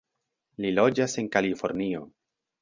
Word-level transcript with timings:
Li 0.65 0.71
loĝas 0.77 1.13
en 1.25 1.29
Kalifornio. 1.37 2.03